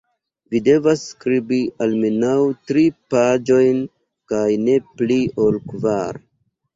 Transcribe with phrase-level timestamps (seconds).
[0.51, 2.37] Vi devas skribi almenaŭ
[2.69, 3.83] tri paĝojn
[4.33, 6.19] kaj ne pli ol kvar.